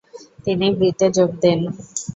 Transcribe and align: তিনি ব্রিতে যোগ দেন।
তিনি 0.45 0.67
ব্রিতে 0.77 1.07
যোগ 1.17 1.29
দেন। 1.41 1.59